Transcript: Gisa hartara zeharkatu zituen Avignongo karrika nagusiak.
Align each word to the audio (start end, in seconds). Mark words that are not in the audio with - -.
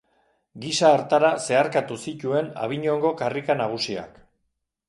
Gisa 0.63 0.89
hartara 0.93 1.29
zeharkatu 1.47 1.99
zituen 2.05 2.51
Avignongo 2.65 3.15
karrika 3.23 3.61
nagusiak. 3.63 4.19